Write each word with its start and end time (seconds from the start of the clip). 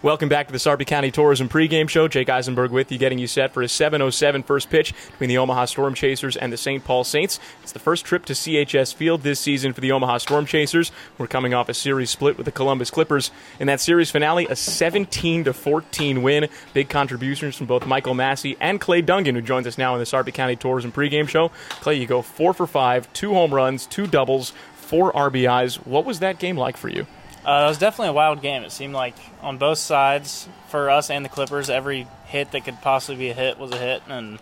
Welcome 0.00 0.28
back 0.28 0.46
to 0.46 0.52
the 0.52 0.60
Sarpy 0.60 0.84
County 0.84 1.10
Tourism 1.10 1.48
pregame 1.48 1.88
show. 1.88 2.06
Jake 2.06 2.28
Eisenberg 2.28 2.70
with 2.70 2.92
you, 2.92 2.98
getting 2.98 3.18
you 3.18 3.26
set 3.26 3.52
for 3.52 3.62
a 3.62 3.66
7:07 3.66 4.44
first 4.44 4.70
pitch 4.70 4.94
between 5.10 5.28
the 5.28 5.38
Omaha 5.38 5.64
Storm 5.64 5.92
Chasers 5.92 6.36
and 6.36 6.52
the 6.52 6.56
St. 6.56 6.84
Paul 6.84 7.02
Saints. 7.02 7.40
It's 7.64 7.72
the 7.72 7.80
first 7.80 8.04
trip 8.04 8.24
to 8.26 8.32
CHS 8.32 8.92
Field 8.94 9.22
this 9.22 9.40
season 9.40 9.72
for 9.72 9.80
the 9.80 9.90
Omaha 9.90 10.18
Storm 10.18 10.46
Chasers. 10.46 10.92
We're 11.18 11.26
coming 11.26 11.52
off 11.52 11.68
a 11.68 11.74
series 11.74 12.10
split 12.10 12.36
with 12.36 12.44
the 12.44 12.52
Columbus 12.52 12.92
Clippers. 12.92 13.32
In 13.58 13.66
that 13.66 13.80
series 13.80 14.08
finale, 14.08 14.46
a 14.46 14.54
17 14.54 15.42
to 15.42 15.52
14 15.52 16.22
win. 16.22 16.46
Big 16.72 16.88
contributions 16.88 17.56
from 17.56 17.66
both 17.66 17.84
Michael 17.84 18.14
Massey 18.14 18.56
and 18.60 18.80
Clay 18.80 19.02
Dungan, 19.02 19.34
who 19.34 19.42
joins 19.42 19.66
us 19.66 19.78
now 19.78 19.94
in 19.94 19.98
the 19.98 20.06
Sarpy 20.06 20.30
County 20.30 20.54
Tourism 20.54 20.92
pregame 20.92 21.28
show. 21.28 21.48
Clay, 21.80 21.96
you 21.96 22.06
go 22.06 22.22
four 22.22 22.54
for 22.54 22.68
five, 22.68 23.12
two 23.14 23.34
home 23.34 23.52
runs, 23.52 23.84
two 23.84 24.06
doubles, 24.06 24.52
four 24.76 25.12
RBIs. 25.12 25.84
What 25.84 26.04
was 26.04 26.20
that 26.20 26.38
game 26.38 26.56
like 26.56 26.76
for 26.76 26.88
you? 26.88 27.04
Uh, 27.44 27.64
it 27.64 27.68
was 27.68 27.78
definitely 27.78 28.08
a 28.08 28.12
wild 28.12 28.42
game. 28.42 28.62
It 28.62 28.72
seemed 28.72 28.94
like 28.94 29.14
on 29.40 29.58
both 29.58 29.78
sides, 29.78 30.48
for 30.68 30.90
us 30.90 31.10
and 31.10 31.24
the 31.24 31.28
Clippers, 31.28 31.70
every 31.70 32.06
hit 32.26 32.52
that 32.52 32.64
could 32.64 32.80
possibly 32.82 33.16
be 33.16 33.30
a 33.30 33.34
hit 33.34 33.58
was 33.58 33.70
a 33.72 33.78
hit, 33.78 34.02
and 34.08 34.38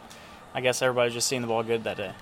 I 0.54 0.60
guess 0.60 0.82
everybody 0.82 1.12
just 1.12 1.28
seeing 1.28 1.42
the 1.42 1.48
ball 1.48 1.62
good 1.62 1.84
that 1.84 1.96
day. 1.96 2.12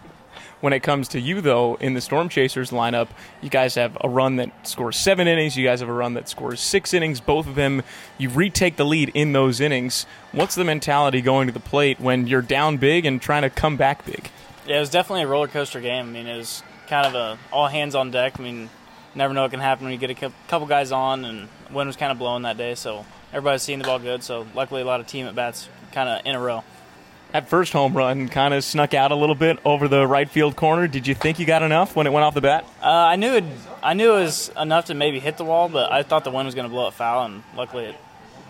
When 0.60 0.73
it 0.73 0.80
comes 0.80 1.09
to 1.09 1.20
you, 1.20 1.41
though, 1.41 1.74
in 1.77 1.95
the 1.95 2.01
Storm 2.01 2.29
Chasers 2.29 2.70
lineup, 2.70 3.09
you 3.42 3.51
guys 3.51 3.74
have 3.74 3.98
a 4.01 4.09
run 4.09 4.37
that 4.37 4.66
scores 4.66 4.96
seven 4.96 5.29
innings. 5.29 5.56
You 5.56 5.65
guys 5.65 5.80
have 5.80 5.88
a 5.88 5.92
run 5.92 6.15
that 6.15 6.29
scores 6.29 6.60
six 6.60 6.95
innings. 6.95 7.20
Both 7.20 7.46
of 7.46 7.54
them, 7.54 7.82
you 8.16 8.30
retake 8.30 8.77
the 8.77 8.84
lead 8.84 9.10
in 9.15 9.32
those 9.32 9.60
innings. 9.60 10.06
What's 10.32 10.54
the 10.54 10.65
mentality 10.65 11.20
going 11.20 11.48
to 11.48 11.52
the 11.52 11.60
plate 11.60 12.01
when 12.01 12.27
you're 12.27 12.43
down 12.43 12.79
big 12.79 13.04
and 13.04 13.20
trying 13.20 13.43
to 13.43 13.51
come 13.51 13.77
back 13.77 14.06
big? 14.06 14.30
Yeah, 14.66 14.79
it 14.79 14.80
was 14.80 14.91
definitely 14.91 15.24
a 15.24 15.29
roller 15.29 15.48
coaster 15.48 15.80
game. 15.80 16.06
I 16.06 16.10
mean, 16.10 16.27
it 16.27 16.37
was 16.37 16.62
kind 16.87 17.06
of 17.06 17.15
a 17.15 17.38
all 17.52 17.68
hands 17.68 17.95
on 17.95 18.10
deck. 18.10 18.41
I 18.41 18.43
mean, 18.43 18.70
never 19.14 19.34
know 19.34 19.42
what 19.42 19.50
can 19.50 19.60
happen 19.60 19.84
when 19.84 19.92
you 19.92 19.98
get 19.98 20.10
a 20.10 20.32
couple 20.48 20.66
guys 20.66 20.92
on, 20.92 21.24
and 21.24 21.48
wind 21.70 21.86
was 21.86 21.96
kind 21.96 22.12
of 22.12 22.18
blowing 22.18 22.42
that 22.42 22.56
day, 22.56 22.74
so 22.74 23.04
everybody's 23.32 23.62
seeing 23.62 23.78
the 23.78 23.84
ball 23.84 23.98
good. 23.98 24.23
So 24.23 24.46
luckily, 24.54 24.82
a 24.82 24.84
lot 24.84 25.00
of 25.00 25.06
team 25.06 25.27
at 25.27 25.34
bats 25.34 25.68
kind 25.92 26.09
of 26.09 26.27
in 26.27 26.34
a 26.34 26.40
row. 26.40 26.64
That 27.32 27.48
first 27.48 27.73
home 27.73 27.96
run 27.96 28.29
kind 28.29 28.54
of 28.54 28.62
snuck 28.62 28.95
out 28.95 29.10
a 29.10 29.16
little 29.16 29.35
bit 29.35 29.59
over 29.65 29.88
the 29.88 30.07
right 30.07 30.30
field 30.30 30.54
corner. 30.54 30.87
Did 30.87 31.09
you 31.09 31.16
think 31.16 31.40
you 31.40 31.46
got 31.46 31.62
enough 31.62 31.96
when 31.96 32.07
it 32.07 32.10
went 32.10 32.23
off 32.23 32.35
the 32.35 32.40
bat? 32.40 32.65
Uh, 32.80 32.87
I 32.87 33.16
knew 33.16 33.35
it. 33.35 33.45
I 33.82 33.95
knew 33.95 34.15
it 34.15 34.20
was 34.20 34.52
enough 34.57 34.85
to 34.85 34.95
maybe 34.95 35.18
hit 35.18 35.37
the 35.37 35.45
wall, 35.45 35.68
but 35.68 35.90
I 35.90 36.04
thought 36.04 36.23
the 36.23 36.30
wind 36.30 36.46
was 36.46 36.54
going 36.54 36.66
to 36.66 36.70
blow 36.70 36.87
it 36.87 36.95
foul, 36.95 37.26
and 37.26 37.42
luckily 37.57 37.87
it 37.87 37.96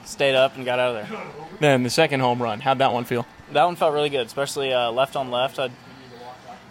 stayed 0.05 0.35
up 0.35 0.57
and 0.57 0.67
got 0.67 0.79
out 0.79 0.97
of 0.97 1.09
there. 1.09 1.21
Then 1.61 1.83
the 1.83 1.89
second 1.89 2.21
home 2.21 2.43
run, 2.43 2.61
how'd 2.61 2.79
that 2.79 2.93
one 2.93 3.05
feel? 3.05 3.27
That 3.53 3.65
one 3.65 3.77
felt 3.77 3.95
really 3.95 4.11
good, 4.11 4.27
especially 4.27 4.75
uh, 4.75 4.91
left 4.91 5.17
on 5.17 5.31
left. 5.31 5.59
I'd, 5.59 5.73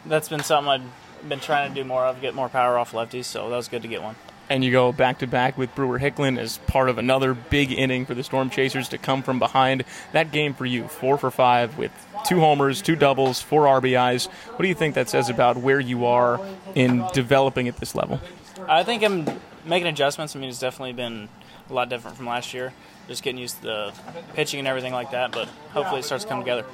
that's 0.06 0.30
been 0.30 0.44
something 0.44 0.70
I'd 0.70 0.82
been 1.28 1.40
trying 1.40 1.74
to 1.74 1.76
do 1.82 1.86
more 1.86 2.06
of, 2.06 2.22
get 2.22 2.36
more 2.36 2.50
power 2.50 2.78
off 2.78 2.92
lefties, 2.92 3.26
so 3.26 3.50
that 3.50 3.56
was 3.56 3.68
good 3.68 3.82
to 3.82 3.88
get 3.88 4.02
one. 4.02 4.16
And 4.50 4.64
you 4.64 4.72
go 4.72 4.92
back 4.92 5.20
to 5.20 5.28
back 5.28 5.58
with 5.58 5.74
Brewer 5.74 6.00
Hicklin 6.00 6.38
as 6.38 6.58
part 6.60 6.90
of 6.90 6.98
another 6.98 7.34
big 7.34 7.72
inning 7.72 8.06
for 8.06 8.14
the 8.14 8.24
Storm 8.24 8.50
Chasers 8.50 8.90
to 8.90 8.98
come 8.98 9.24
from 9.24 9.40
behind. 9.40 9.86
That 10.12 10.32
game 10.32 10.54
for 10.54 10.66
you, 10.66 10.88
four 10.88 11.18
for 11.18 11.32
five 11.32 11.78
with 11.78 11.92
two 12.26 12.40
homers, 12.40 12.82
two 12.82 12.96
doubles, 12.96 13.42
four 13.42 13.66
RBIs. 13.66 14.28
What 14.28 14.62
do 14.62 14.68
you 14.68 14.76
think 14.76 14.96
that 14.96 15.10
says 15.10 15.30
about 15.30 15.58
where 15.58 15.80
you 15.80 16.06
are 16.06 16.42
in 16.76 17.06
developing 17.14 17.68
at 17.68 17.78
this 17.78 17.96
level? 17.96 18.20
I 18.68 18.84
think 18.84 19.04
I'm 19.04 19.28
making 19.66 19.88
adjustments. 19.88 20.36
I 20.36 20.40
mean, 20.40 20.50
it's 20.50 20.60
definitely 20.60 20.94
been 20.94 21.30
a 21.70 21.74
lot 21.74 21.90
different 21.90 22.18
from 22.18 22.28
last 22.28 22.54
year. 22.54 22.74
Just 23.08 23.24
getting 23.24 23.40
used 23.40 23.58
to 23.62 23.64
the 23.64 23.94
pitching 24.34 24.60
and 24.60 24.68
everything 24.68 24.94
like 24.94 25.12
that, 25.12 25.32
but 25.32 25.48
hopefully 25.72 26.02
it 26.02 26.04
starts 26.04 26.26
to 26.26 26.30
come 26.30 26.40
together. 26.40 26.66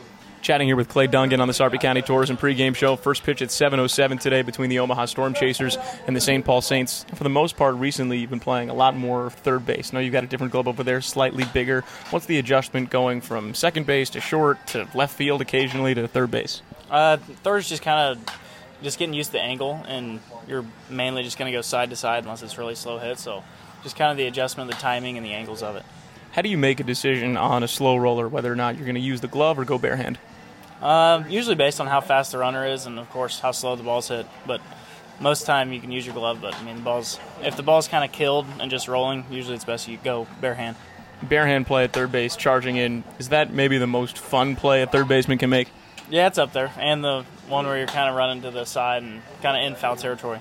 Chatting 0.42 0.68
here 0.68 0.78
with 0.78 0.88
Clay 0.88 1.08
Dungan 1.08 1.42
on 1.42 1.50
the 1.50 1.54
Sarpy 1.54 1.78
County 1.78 2.02
Tourism 2.02 2.38
pregame 2.38 2.74
show. 2.74 2.96
First 2.96 3.24
pitch 3.24 3.42
at 3.42 3.50
7:07 3.50 4.20
today 4.20 4.42
between 4.42 4.70
the 4.70 4.80
Omaha 4.80 5.06
Storm 5.06 5.34
Chasers 5.34 5.78
and 6.08 6.16
the 6.16 6.22
St. 6.22 6.46
Paul 6.46 6.62
Saints. 6.62 7.06
For 7.14 7.24
the 7.24 7.30
most 7.30 7.58
part, 7.58 7.76
recently 7.76 8.20
you've 8.20 8.30
been 8.30 8.40
playing 8.40 8.70
a 8.70 8.74
lot 8.74 8.96
more 8.96 9.30
third 9.30 9.66
base. 9.66 9.92
I 9.92 9.98
know 9.98 10.00
you've 10.00 10.14
got 10.14 10.24
a 10.24 10.28
different 10.28 10.54
glove 10.54 10.68
over 10.68 10.82
there, 10.82 11.02
slightly 11.02 11.44
bigger. 11.54 11.82
What's 12.12 12.26
the 12.26 12.40
adjustment 12.40 12.90
going 12.90 13.20
from 13.20 13.54
second 13.54 13.86
base 13.86 14.10
to 14.12 14.22
short 14.22 14.66
to 14.68 14.88
left 14.94 15.16
field 15.16 15.42
occasionally 15.42 15.94
to 15.94 16.08
third 16.08 16.32
base? 16.32 16.62
Uh, 16.90 17.18
third's 17.44 17.68
just 17.68 17.82
kind 17.82 18.18
of 18.18 18.36
just 18.82 18.98
getting 18.98 19.14
used 19.14 19.32
to 19.32 19.34
the 19.34 19.42
angle, 19.42 19.84
and 19.88 20.22
you're 20.48 20.66
mainly 20.90 21.24
just 21.24 21.38
going 21.38 21.52
to 21.52 21.58
go 21.58 21.62
side 21.62 21.90
to 21.90 21.98
side 21.98 22.24
unless 22.24 22.42
it's 22.44 22.58
really 22.58 22.76
slow 22.76 22.98
hit. 22.98 23.20
So 23.20 23.44
just 23.84 23.98
kind 23.98 24.10
of 24.10 24.18
the 24.18 24.26
adjustment, 24.26 24.72
the 24.72 24.78
timing, 24.78 25.18
and 25.18 25.26
the 25.26 25.34
angles 25.34 25.62
of 25.62 25.76
it. 25.76 25.84
How 26.32 26.42
do 26.42 26.50
you 26.50 26.58
make 26.58 26.80
a 26.80 26.84
decision 26.84 27.36
on 27.36 27.64
a 27.64 27.68
slow 27.68 27.98
roller 27.98 28.28
whether 28.28 28.52
or 28.52 28.56
not 28.56 28.76
you're 28.76 28.86
going 28.86 28.96
to 28.96 29.02
use 29.02 29.20
the 29.20 29.28
glove 29.28 29.60
or 29.60 29.66
go 29.66 29.78
bare 29.78 29.98
hand? 29.98 30.18
Uh, 30.82 31.24
usually 31.28 31.56
based 31.56 31.82
on 31.82 31.88
how 31.88 32.02
fast 32.02 32.32
the 32.32 32.38
runner 32.38 32.66
is, 32.66 32.86
and 32.86 33.00
of 33.00 33.10
course 33.10 33.40
how 33.40 33.52
slow 33.52 33.76
the 33.76 33.84
ball's 33.84 34.08
hit. 34.08 34.26
But 34.48 34.62
most 35.20 35.46
time 35.46 35.74
you 35.74 35.82
can 35.82 35.92
use 35.92 36.06
your 36.06 36.16
glove. 36.16 36.40
But 36.42 36.56
I 36.56 36.64
mean, 36.64 36.78
the 36.78 36.82
ball's 36.82 37.20
if 37.44 37.58
the 37.58 37.64
ball's 37.64 37.88
kind 37.88 38.04
of 38.04 38.12
killed 38.12 38.46
and 38.60 38.72
just 38.72 38.88
rolling, 38.88 39.26
usually 39.30 39.56
it's 39.56 39.66
best 39.66 39.88
you 39.88 39.98
go 40.04 40.28
bare 40.42 40.56
hand. 40.56 40.76
Bare 41.22 41.46
hand 41.46 41.68
play 41.68 41.84
at 41.84 41.92
third 41.92 42.12
base, 42.12 42.36
charging 42.38 42.78
in. 42.78 43.04
Is 43.18 43.30
that 43.30 43.54
maybe 43.54 43.78
the 43.78 43.88
most 43.88 44.18
fun 44.18 44.56
play 44.56 44.82
a 44.82 44.88
third 44.88 45.08
baseman 45.10 45.38
can 45.38 45.50
make? 45.50 45.68
Yeah, 46.10 46.28
it's 46.28 46.38
up 46.38 46.54
there, 46.54 46.72
and 46.80 47.04
the 47.04 47.24
one 47.50 47.66
where 47.68 47.78
you're 47.78 47.88
kind 47.88 48.10
of 48.10 48.16
running 48.16 48.42
to 48.44 48.52
the 48.52 48.66
side 48.66 49.04
and 49.04 49.22
kind 49.44 49.58
of 49.58 49.64
in 49.64 49.76
foul 49.76 49.96
territory. 49.96 50.40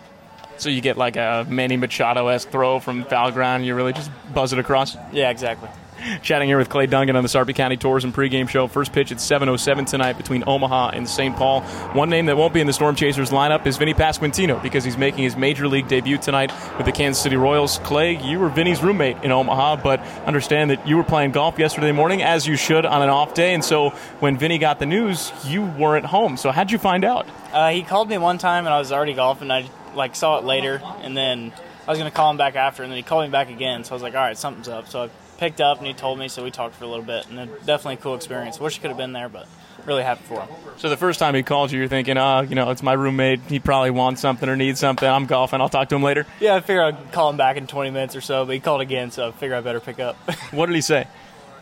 So 0.57 0.71
you 0.71 0.81
get 0.81 0.97
like 0.97 1.17
a 1.17 1.47
Manny 1.49 1.77
Machado 1.77 2.29
esque 2.29 2.49
throw 2.49 2.79
from 2.81 3.05
foul 3.05 3.33
ground, 3.33 3.61
and 3.61 3.67
you 3.67 3.75
really 3.75 3.93
just 3.93 4.11
buzz 4.33 4.53
it 4.53 4.59
across. 4.59 4.97
Yeah, 5.13 5.31
exactly. 5.31 5.69
Chatting 6.23 6.49
here 6.49 6.59
with 6.59 6.69
Clay 6.69 6.87
Dungan 6.87 7.17
on 7.17 7.23
the 7.23 7.29
Sarpy 7.29 7.53
County 7.53 7.77
Tourism 7.77 8.13
pregame 8.13 8.49
show. 8.49 8.67
First 8.67 8.93
pitch 8.93 9.13
at 9.13 9.19
7:07 9.19 9.87
tonight 9.87 10.17
between 10.17 10.45
Omaha 10.47 10.91
and 10.91 11.09
St. 11.09 11.35
Paul. 11.37 11.63
One 11.93 12.11
name 12.11 12.27
that 12.27 12.37
won't 12.37 12.55
be 12.55 12.61
in 12.61 12.67
the 12.67 12.73
Storm 12.73 12.95
Chasers 12.95 13.31
lineup 13.31 13.67
is 13.67 13.77
Vinny 13.77 13.95
Pasquantino 13.95 14.63
because 14.63 14.85
he's 14.85 14.97
making 14.97 15.25
his 15.25 15.37
major 15.37 15.69
league 15.69 15.89
debut 15.89 16.19
tonight 16.19 16.53
with 16.77 16.87
the 16.87 16.93
Kansas 16.93 17.23
City 17.23 17.37
Royals. 17.37 17.79
Clay, 17.85 18.17
you 18.23 18.39
were 18.39 18.49
Vinny's 18.49 18.83
roommate 18.83 19.23
in 19.23 19.33
Omaha, 19.33 19.77
but 19.77 20.01
understand 20.27 20.71
that 20.71 20.87
you 20.87 20.97
were 20.97 21.05
playing 21.05 21.33
golf 21.33 21.59
yesterday 21.59 21.93
morning, 21.93 22.23
as 22.23 22.47
you 22.47 22.57
should 22.57 22.87
on 22.87 23.03
an 23.03 23.09
off 23.09 23.35
day. 23.35 23.55
And 23.55 23.65
so 23.65 23.91
when 24.21 24.39
Vinny 24.39 24.59
got 24.59 24.79
the 24.79 24.87
news, 24.87 25.33
you 25.45 25.63
weren't 25.63 26.07
home. 26.07 26.37
So 26.37 26.51
how'd 26.51 26.71
you 26.71 26.79
find 26.79 27.05
out? 27.05 27.27
Uh, 27.53 27.71
he 27.71 27.83
called 27.83 28.09
me 28.09 28.19
one 28.19 28.39
time, 28.39 28.67
and 28.67 28.75
I 28.75 28.79
was 28.79 28.93
already 28.93 29.15
golfing. 29.15 29.51
I 29.51 29.69
like 29.95 30.15
saw 30.15 30.39
it 30.39 30.45
later, 30.45 30.81
and 31.01 31.17
then 31.17 31.53
I 31.87 31.91
was 31.91 31.99
to 31.99 32.11
call 32.11 32.31
him 32.31 32.37
back 32.37 32.55
after, 32.55 32.83
and 32.83 32.93
then 32.93 32.97
he 32.99 33.03
called 33.03 33.25
me 33.25 33.31
back 33.31 33.51
again. 33.51 33.83
So 33.83 33.93
I 33.93 33.95
was 33.95 34.03
like, 34.03 34.15
all 34.15 34.21
right, 34.21 34.37
something's 34.37 34.69
up. 34.69 34.89
So 34.89 35.05
I 35.05 35.11
picked 35.39 35.61
up 35.61 35.79
and 35.79 35.87
he 35.87 35.95
told 35.95 36.19
me, 36.19 36.29
so 36.29 36.45
we 36.45 36.51
talked 36.51 36.75
for 36.75 36.85
a 36.85 36.89
little 36.89 37.05
bit, 37.05 37.29
and 37.29 37.49
definitely 37.65 37.95
a 37.95 37.99
cool 37.99 38.15
experience. 38.15 38.61
Wish 38.61 38.75
he 38.75 38.81
could 38.81 38.91
have 38.91 38.99
been 38.99 39.13
there, 39.13 39.29
but 39.29 39.47
really 39.87 40.03
happy 40.03 40.23
for 40.25 40.41
him. 40.41 40.49
So 40.77 40.89
the 40.89 40.97
first 40.97 41.19
time 41.19 41.35
he 41.35 41.43
called 41.43 41.73
you, 41.73 41.79
you're 41.79 41.89
thinking, 41.89 42.19
oh, 42.19 42.41
you 42.41 42.55
know, 42.55 42.71
it's 42.71 42.83
my 42.83 42.93
roommate. 42.93 43.41
He 43.49 43.59
probably 43.59 43.91
wants 43.91 44.21
something 44.21 44.49
or 44.49 44.57
needs 44.57 44.81
something. 44.81 45.09
I'm 45.09 45.27
golfing. 45.27 45.61
I'll 45.61 45.69
talk 45.69 45.89
to 45.89 45.95
him 45.97 46.03
later. 46.03 46.27
Yeah, 46.41 46.57
I 46.57 46.61
figure 46.61 46.83
I'd 46.83 47.13
call 47.13 47.31
him 47.31 47.37
back 47.37 47.57
in 47.57 47.67
20 47.67 47.91
minutes 47.91 48.15
or 48.15 48.21
so, 48.21 48.45
but 48.45 48.53
he 48.53 48.61
called 48.61 48.81
again, 48.81 49.11
so 49.11 49.29
I 49.29 49.33
figure 49.33 49.57
I 49.57 49.61
better 49.61 49.81
pick 49.81 50.01
up. 50.01 50.17
what 50.51 50.67
did 50.67 50.75
he 50.75 50.83
say? 50.83 51.07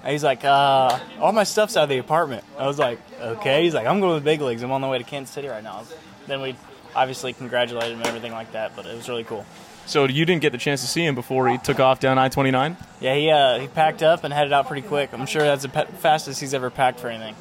He's 0.04 0.22
like, 0.22 0.44
uh, 0.44 0.98
all 1.20 1.32
my 1.32 1.44
stuff's 1.44 1.76
out 1.76 1.84
of 1.84 1.88
the 1.88 1.98
apartment. 1.98 2.44
I 2.58 2.66
was 2.66 2.78
like, 2.78 3.00
okay. 3.20 3.64
He's 3.64 3.74
like, 3.74 3.86
I'm 3.86 4.00
going 4.00 4.14
to 4.14 4.20
the 4.20 4.24
big 4.24 4.40
leagues. 4.40 4.62
I'm 4.62 4.70
on 4.70 4.80
the 4.80 4.88
way 4.88 4.98
to 4.98 5.04
Kansas 5.04 5.34
City 5.34 5.48
right 5.48 5.64
now. 5.64 5.84
Then 6.28 6.40
we 6.40 6.54
obviously 6.94 7.32
congratulated 7.32 7.92
him 7.92 7.98
and 7.98 8.06
everything 8.06 8.32
like 8.32 8.52
that, 8.52 8.76
but 8.76 8.86
it 8.86 8.94
was 8.94 9.08
really 9.08 9.24
cool. 9.24 9.44
So 9.86 10.04
you 10.04 10.24
didn't 10.24 10.42
get 10.42 10.50
the 10.52 10.58
chance 10.58 10.80
to 10.82 10.86
see 10.86 11.06
him 11.06 11.14
before 11.14 11.48
he 11.48 11.58
took 11.58 11.78
off 11.80 12.00
down 12.00 12.18
I-29? 12.18 12.76
Yeah, 13.00 13.14
he 13.14 13.30
uh, 13.30 13.58
he 13.60 13.68
packed 13.68 14.02
up 14.02 14.24
and 14.24 14.34
headed 14.34 14.52
out 14.52 14.66
pretty 14.66 14.86
quick. 14.86 15.10
I'm 15.12 15.26
sure 15.26 15.42
that's 15.42 15.62
the 15.62 15.68
pe- 15.68 15.86
fastest 15.86 16.40
he's 16.40 16.54
ever 16.54 16.70
packed 16.70 17.00
for 17.00 17.08
anything. 17.08 17.36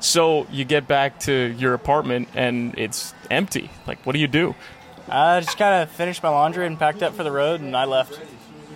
So 0.00 0.46
you 0.50 0.64
get 0.64 0.86
back 0.86 1.20
to 1.20 1.32
your 1.32 1.72
apartment 1.74 2.28
and 2.34 2.78
it's 2.78 3.14
empty. 3.30 3.70
Like, 3.86 4.04
what 4.04 4.12
do 4.12 4.18
you 4.18 4.26
do? 4.28 4.54
I 5.08 5.40
just 5.40 5.56
kind 5.56 5.82
of 5.82 5.90
finished 5.90 6.22
my 6.22 6.28
laundry 6.28 6.66
and 6.66 6.78
packed 6.78 7.02
up 7.02 7.14
for 7.14 7.22
the 7.24 7.32
road, 7.32 7.60
and 7.60 7.74
I 7.74 7.86
left 7.86 8.20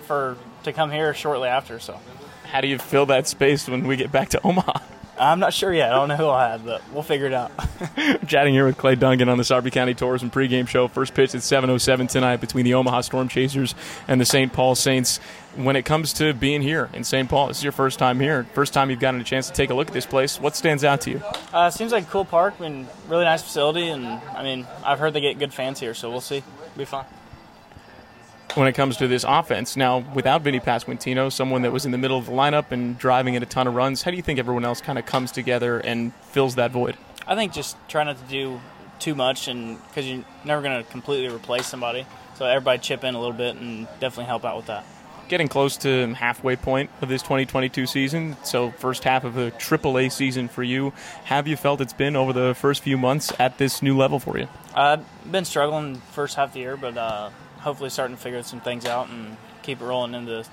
for 0.07 0.35
to 0.63 0.73
come 0.73 0.89
here 0.91 1.13
shortly 1.13 1.47
after. 1.49 1.79
So, 1.79 1.99
how 2.45 2.61
do 2.61 2.67
you 2.67 2.79
fill 2.79 3.05
that 3.07 3.27
space 3.27 3.67
when 3.69 3.85
we 3.85 3.95
get 3.95 4.11
back 4.11 4.29
to 4.29 4.41
Omaha? 4.43 4.79
I'm 5.23 5.39
not 5.39 5.53
sure 5.53 5.73
yet. 5.73 5.91
I 5.91 5.95
don't 5.95 6.09
know 6.09 6.15
who 6.15 6.25
I'll 6.25 6.51
have, 6.51 6.65
but 6.65 6.81
we'll 6.91 7.03
figure 7.03 7.27
it 7.27 7.33
out. 7.33 7.51
Chatting 8.27 8.53
here 8.53 8.65
with 8.65 8.77
Clay 8.77 8.95
Dungan 8.95 9.27
on 9.27 9.37
the 9.37 9.43
Sarpy 9.43 9.71
County 9.71 9.93
Tourism 9.93 10.29
pregame 10.29 10.67
show. 10.67 10.87
First 10.87 11.13
pitch 11.13 11.33
at 11.33 11.41
7:07 11.41 12.09
tonight 12.09 12.37
between 12.37 12.65
the 12.65 12.73
Omaha 12.73 13.01
Storm 13.01 13.27
Chasers 13.27 13.75
and 14.07 14.19
the 14.19 14.25
St. 14.25 14.51
Paul 14.51 14.75
Saints. 14.75 15.19
When 15.55 15.75
it 15.75 15.83
comes 15.85 16.13
to 16.13 16.33
being 16.33 16.63
here 16.63 16.89
in 16.93 17.03
St. 17.03 17.29
Paul, 17.29 17.47
this 17.47 17.57
is 17.57 17.63
your 17.63 17.71
first 17.71 17.99
time 17.99 18.19
here. 18.19 18.45
First 18.53 18.73
time 18.73 18.89
you've 18.89 18.99
gotten 18.99 19.21
a 19.21 19.23
chance 19.23 19.47
to 19.47 19.53
take 19.53 19.69
a 19.69 19.75
look 19.75 19.87
at 19.87 19.93
this 19.93 20.05
place. 20.05 20.39
What 20.39 20.55
stands 20.55 20.83
out 20.83 21.01
to 21.01 21.11
you? 21.11 21.21
Uh, 21.53 21.69
seems 21.69 21.91
like 21.91 22.05
a 22.05 22.09
cool 22.09 22.25
park. 22.25 22.55
I 22.59 22.63
mean, 22.63 22.87
really 23.07 23.23
nice 23.23 23.43
facility, 23.43 23.89
and 23.89 24.05
I 24.05 24.41
mean, 24.41 24.65
I've 24.83 24.97
heard 24.97 25.13
they 25.13 25.21
get 25.21 25.37
good 25.37 25.53
fans 25.53 25.79
here, 25.79 25.93
so 25.93 26.09
we'll 26.09 26.21
see. 26.21 26.37
It'll 26.37 26.77
be 26.77 26.85
fun 26.85 27.05
when 28.55 28.67
it 28.67 28.73
comes 28.73 28.97
to 28.97 29.07
this 29.07 29.25
offense. 29.27 29.75
Now, 29.75 29.99
without 30.13 30.41
Vinny 30.41 30.59
Pasquantino, 30.59 31.31
someone 31.31 31.63
that 31.63 31.71
was 31.71 31.85
in 31.85 31.91
the 31.91 31.97
middle 31.97 32.17
of 32.17 32.27
the 32.27 32.31
lineup 32.31 32.71
and 32.71 32.97
driving 32.97 33.33
in 33.33 33.43
a 33.43 33.45
ton 33.45 33.67
of 33.67 33.73
runs, 33.73 34.03
how 34.03 34.11
do 34.11 34.17
you 34.17 34.23
think 34.23 34.39
everyone 34.39 34.65
else 34.65 34.81
kind 34.81 34.99
of 34.99 35.05
comes 35.05 35.31
together 35.31 35.79
and 35.79 36.13
fills 36.15 36.55
that 36.55 36.71
void? 36.71 36.95
I 37.25 37.35
think 37.35 37.53
just 37.53 37.77
try 37.87 38.03
not 38.03 38.17
to 38.17 38.31
do 38.31 38.59
too 38.99 39.15
much, 39.15 39.47
and 39.47 39.81
because 39.87 40.07
you're 40.07 40.23
never 40.45 40.61
going 40.61 40.83
to 40.83 40.89
completely 40.91 41.33
replace 41.33 41.65
somebody, 41.65 42.05
so 42.35 42.45
everybody 42.45 42.79
chip 42.79 43.03
in 43.03 43.15
a 43.15 43.19
little 43.19 43.35
bit 43.35 43.55
and 43.55 43.87
definitely 43.99 44.25
help 44.25 44.45
out 44.45 44.57
with 44.57 44.67
that. 44.67 44.85
Getting 45.33 45.47
close 45.47 45.77
to 45.77 46.13
halfway 46.13 46.55
point 46.55 46.91
of 47.01 47.09
this 47.09 47.23
2022 47.23 47.87
season, 47.87 48.37
so 48.43 48.69
first 48.69 49.03
half 49.03 49.23
of 49.23 49.35
a 49.35 49.49
AAA 49.49 50.11
season 50.11 50.47
for 50.47 50.61
you. 50.61 50.93
Have 51.23 51.47
you 51.47 51.57
felt 51.57 51.81
it's 51.81 51.91
been 51.91 52.15
over 52.15 52.33
the 52.33 52.53
first 52.53 52.83
few 52.83 52.99
months 52.99 53.33
at 53.39 53.57
this 53.57 53.81
new 53.81 53.97
level 53.97 54.19
for 54.19 54.37
you? 54.37 54.47
I've 54.75 55.03
been 55.31 55.43
struggling 55.43 55.95
first 56.11 56.35
half 56.35 56.49
of 56.49 56.53
the 56.53 56.59
year, 56.59 56.77
but 56.77 56.95
uh, 56.95 57.31
hopefully 57.61 57.89
starting 57.89 58.15
to 58.15 58.21
figure 58.21 58.43
some 58.43 58.61
things 58.61 58.85
out 58.85 59.09
and 59.09 59.35
keep 59.63 59.81
it 59.81 59.83
rolling 59.83 60.13
into 60.13 60.45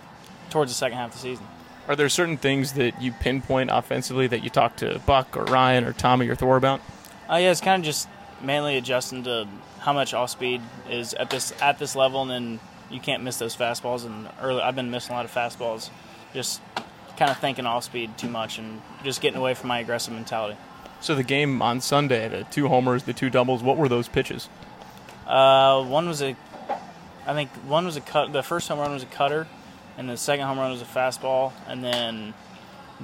towards 0.49 0.71
the 0.71 0.75
second 0.75 0.97
half 0.97 1.09
of 1.09 1.17
the 1.17 1.19
season. 1.19 1.47
Are 1.87 1.95
there 1.95 2.09
certain 2.09 2.39
things 2.39 2.73
that 2.73 3.03
you 3.03 3.13
pinpoint 3.13 3.69
offensively 3.71 4.29
that 4.29 4.43
you 4.43 4.49
talk 4.49 4.77
to 4.77 4.99
Buck 5.05 5.37
or 5.37 5.45
Ryan 5.45 5.85
or 5.85 5.93
Tommy 5.93 6.27
or 6.27 6.35
Thor 6.35 6.57
about? 6.57 6.81
Uh, 7.31 7.37
yeah, 7.37 7.51
it's 7.51 7.61
kind 7.61 7.83
of 7.83 7.85
just 7.85 8.09
mainly 8.41 8.79
adjusting 8.79 9.25
to 9.25 9.47
how 9.81 9.93
much 9.93 10.15
off 10.15 10.31
speed 10.31 10.63
is 10.89 11.13
at 11.13 11.29
this 11.29 11.53
at 11.61 11.79
this 11.79 11.95
level, 11.95 12.23
and 12.23 12.31
then 12.31 12.61
you 12.91 13.01
can't 13.01 13.23
miss 13.23 13.39
those 13.39 13.57
fastballs. 13.57 14.05
And 14.05 14.29
early, 14.41 14.61
I've 14.61 14.77
been 14.77 14.91
missing 14.91 15.13
a 15.13 15.17
lot 15.17 15.25
of 15.25 15.33
fastballs, 15.33 15.91
just 16.35 16.61
kind 17.17 17.31
of 17.31 17.39
thinking 17.39 17.67
off 17.67 17.85
speed 17.85 18.17
too 18.19 18.29
much, 18.29 18.59
and 18.59 18.83
just 19.05 19.21
getting 19.21 19.39
away 19.39 19.55
from 19.55 19.69
my 19.69 19.79
aggressive 19.79 20.15
mentality. 20.15 20.59
So 21.01 21.15
the 21.15 21.23
game 21.23 21.63
on 21.63 21.81
Sunday, 21.81 22.29
the 22.29 22.45
two 22.45 22.69
homers, 22.69 23.05
the 23.05 23.13
two 23.13 23.31
doubles, 23.31 23.63
what 23.63 23.77
were 23.77 23.89
those 23.89 24.09
pitches? 24.09 24.49
Uh, 25.27 25.83
one 25.85 26.07
was 26.09 26.21
a, 26.23 26.37
I 27.27 27.35
think 27.35 27.51
one 27.67 27.85
was 27.87 27.97
a 27.97 28.01
cut. 28.01 28.33
The 28.33 28.43
first 28.43 28.69
home 28.69 28.79
run 28.79 28.93
was 28.93 29.03
a 29.03 29.07
cutter, 29.07 29.47
and 29.97 30.09
the 30.09 30.17
second 30.17 30.47
home 30.47 30.59
run 30.59 30.73
was 30.73 30.83
a 30.83 30.87
fastball, 30.87 31.53
and 31.67 31.83
then 31.83 32.35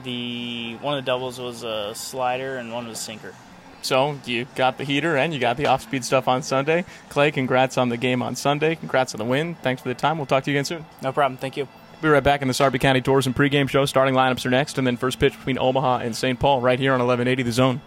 the 0.02 0.76
one 0.82 0.98
of 0.98 1.04
the 1.04 1.06
doubles 1.06 1.38
was 1.38 1.62
a 1.62 1.94
slider, 1.94 2.56
and 2.56 2.72
one 2.72 2.86
was 2.86 2.98
a 2.98 3.02
sinker. 3.02 3.34
So 3.82 4.18
you 4.24 4.46
got 4.54 4.78
the 4.78 4.84
heater 4.84 5.16
and 5.16 5.32
you 5.32 5.38
got 5.38 5.56
the 5.56 5.66
off-speed 5.66 6.04
stuff 6.04 6.28
on 6.28 6.42
Sunday. 6.42 6.84
Clay, 7.08 7.30
congrats 7.30 7.78
on 7.78 7.88
the 7.88 7.96
game 7.96 8.22
on 8.22 8.34
Sunday. 8.34 8.74
Congrats 8.74 9.14
on 9.14 9.18
the 9.18 9.24
win. 9.24 9.54
Thanks 9.56 9.82
for 9.82 9.88
the 9.88 9.94
time. 9.94 10.18
We'll 10.18 10.26
talk 10.26 10.44
to 10.44 10.50
you 10.50 10.56
again 10.56 10.64
soon. 10.64 10.84
No 11.02 11.12
problem. 11.12 11.38
Thank 11.38 11.56
you. 11.56 11.68
We'll 11.92 12.02
be 12.02 12.08
right 12.08 12.22
back 12.22 12.42
in 12.42 12.48
the 12.48 12.54
Sarpy 12.54 12.78
County 12.78 13.00
Tourism 13.00 13.32
pregame 13.32 13.68
show. 13.68 13.86
Starting 13.86 14.14
lineups 14.14 14.44
are 14.44 14.50
next, 14.50 14.76
and 14.76 14.86
then 14.86 14.96
first 14.96 15.18
pitch 15.18 15.36
between 15.36 15.58
Omaha 15.58 15.98
and 15.98 16.14
St. 16.14 16.38
Paul 16.38 16.60
right 16.60 16.78
here 16.78 16.92
on 16.92 16.98
1180 16.98 17.42
The 17.42 17.52
Zone. 17.52 17.80